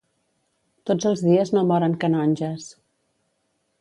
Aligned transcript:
Tots 0.91 1.09
els 1.09 1.21
dies 1.27 1.53
no 1.57 1.63
moren 1.73 1.95
canonges. 2.05 2.67